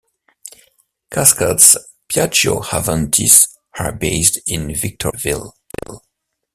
[1.11, 1.77] Cascades's
[2.09, 5.51] Piaggio Avantis are based in Victoriaville.